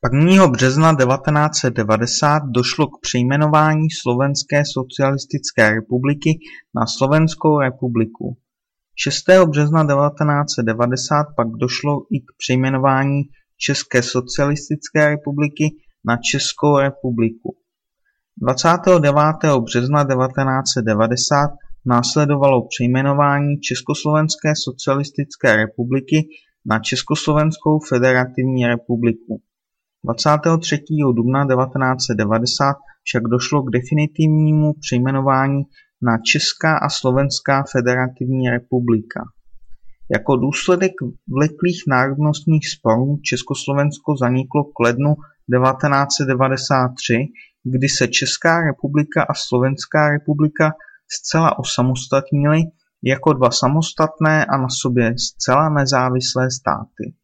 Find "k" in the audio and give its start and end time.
2.86-3.00, 12.20-12.24, 33.62-33.70, 44.64-44.80